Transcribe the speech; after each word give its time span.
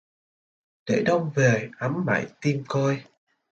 Để 0.87 1.03
Đông 1.05 1.31
về 1.35 1.69
ấm 1.79 2.05
mãi 2.05 2.25
tim 2.41 2.63
côi 2.67 3.03